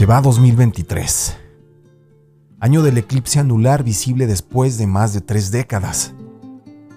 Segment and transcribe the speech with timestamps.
[0.00, 1.36] Se va 2023,
[2.58, 6.14] año del eclipse anular visible después de más de tres décadas.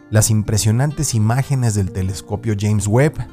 [0.10, 3.28] Las impresionantes imágenes del telescopio James Webb,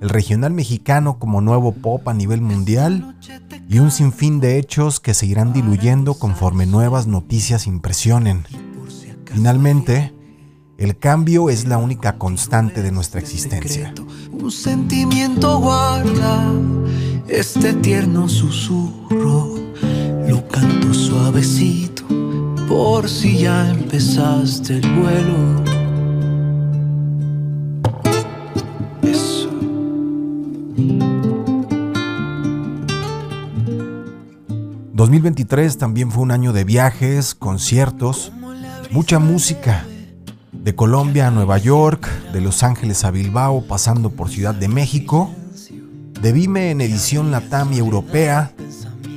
[0.00, 3.14] el regional mexicano como nuevo pop a nivel mundial
[3.68, 8.46] y un sinfín de hechos que se irán diluyendo conforme nuevas noticias impresionen.
[9.26, 10.14] Finalmente,
[10.78, 13.92] el cambio es la única constante de nuestra existencia.
[14.32, 16.50] Un sentimiento guarda
[17.28, 19.54] este tierno susurro.
[20.28, 22.04] Lo canto suavecito
[22.68, 25.64] por si ya empezaste el vuelo.
[29.02, 29.50] Eso.
[34.94, 38.32] ...2023 también fue un año de viajes, conciertos,
[38.90, 39.86] mucha música...
[40.52, 45.30] ...de Colombia a Nueva York, de Los Ángeles a Bilbao, pasando por Ciudad de México
[46.20, 48.52] de Vime en edición Latam y Europea,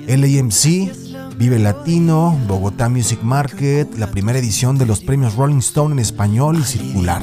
[0.08, 0.92] LAMC,
[1.38, 6.58] Vive Latino, Bogotá Music Market, la primera edición de los premios Rolling Stone en español
[6.60, 7.22] y circular.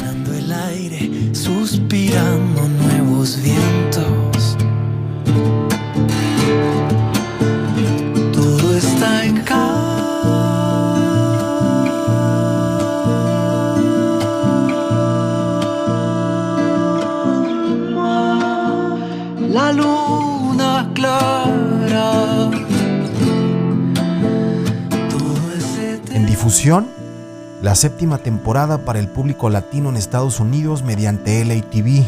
[27.62, 32.06] La séptima temporada para el público latino en Estados Unidos mediante LATV.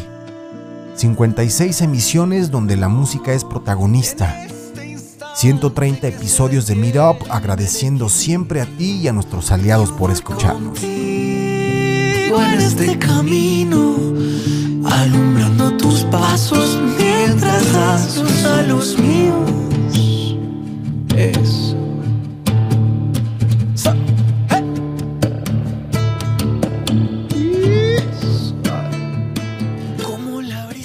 [0.95, 4.35] 56 emisiones donde la música es protagonista.
[5.35, 10.79] 130 episodios de Meet Up agradeciendo siempre a ti y a nuestros aliados por escucharnos.
[12.57, 13.95] este camino,
[14.85, 19.26] alumbrando tus pasos mientras das a los míos.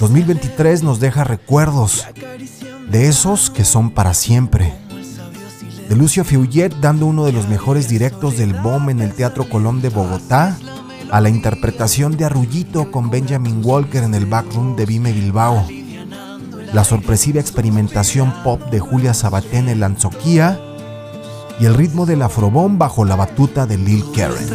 [0.03, 2.05] 2023 nos deja recuerdos
[2.89, 4.73] de esos que son para siempre.
[5.87, 9.81] De Lucio Fiullet dando uno de los mejores directos del BOM en el Teatro Colón
[9.81, 10.57] de Bogotá,
[11.09, 15.65] a la interpretación de Arrullito con Benjamin Walker en el backroom de Vime Bilbao,
[16.73, 20.59] la sorpresiva experimentación pop de Julia Sabaté en el Anzoquía
[21.61, 24.49] y el ritmo del afrobón bajo la batuta de Lil Karen.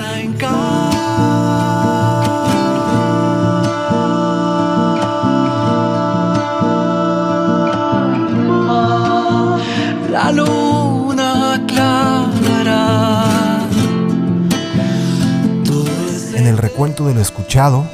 [16.88, 17.84] Recuento de lo escuchado,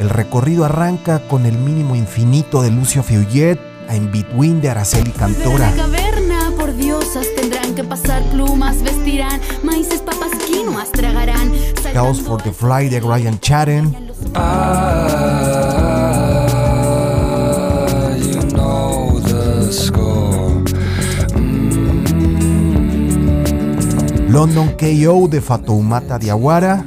[0.00, 3.56] el recorrido arranca con el mínimo infinito de Lucio Fiullet
[3.88, 5.70] a In Between de Araceli Cantora.
[5.70, 11.52] De la caverna, por diosas, tendrán que pasar plumas, vestirán maíces, papas, quinoas, tragarán.
[11.92, 13.94] Chaos for the Fly de Ryan Chaden,
[14.34, 14.56] Ah,
[18.18, 20.64] you know the score.
[24.28, 26.84] London KO de Fatoumata Diawara,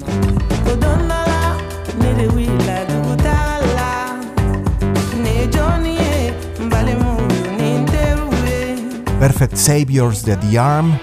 [9.20, 10.98] Perfect Saviors de The Arm,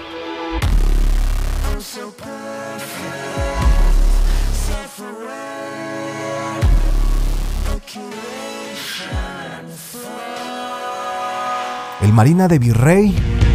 [12.01, 13.46] El Marina de Virrey,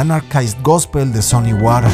[0.00, 1.90] Al Anarchized Gospel de Sonny Wara,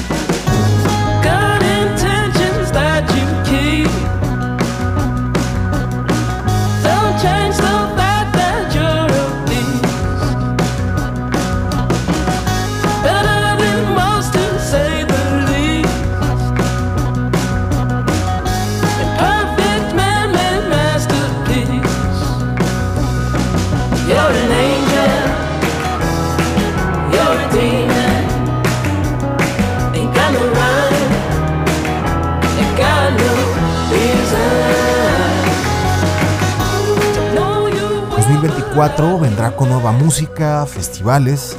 [38.77, 41.57] 2024 vendrá con nueva música, festivales,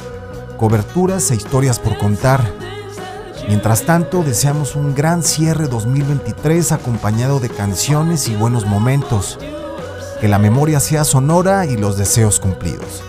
[0.56, 2.40] coberturas e historias por contar.
[3.48, 9.36] Mientras tanto, deseamos un gran cierre 2023 acompañado de canciones y buenos momentos.
[10.20, 13.02] Que la memoria sea sonora y los deseos cumplidos.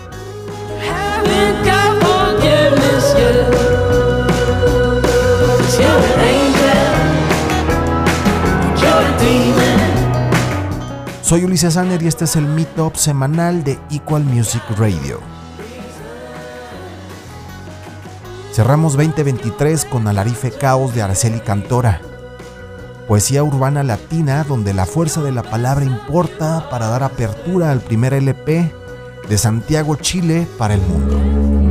[11.30, 15.20] Soy Ulises Anner y este es el Meetup semanal de Equal Music Radio.
[18.52, 22.00] Cerramos 2023 con Alarife Caos de Araceli Cantora.
[23.06, 28.12] Poesía urbana latina donde la fuerza de la palabra importa para dar apertura al primer
[28.12, 28.72] LP
[29.28, 31.69] de Santiago, Chile para el mundo.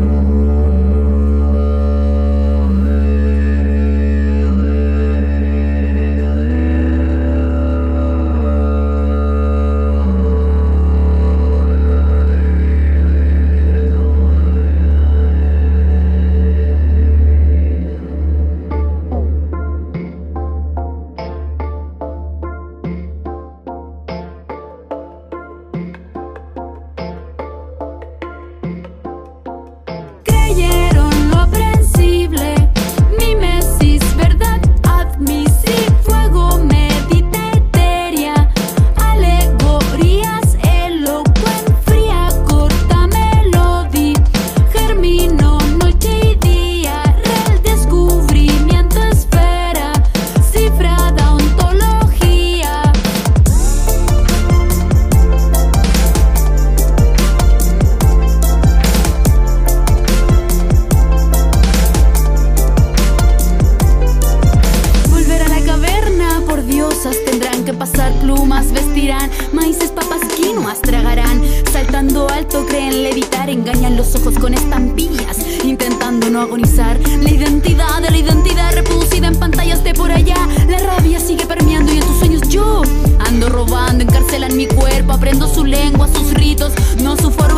[72.99, 76.99] Levitar, engañan los ojos con estampillas, intentando no agonizar.
[77.21, 80.37] La identidad de la identidad reproducida en pantallas de por allá,
[80.67, 82.81] la rabia sigue permeando y en tus sueños yo
[83.19, 87.49] ando robando, encarcelan mi cuerpo, aprendo su lengua, sus ritos, no su forma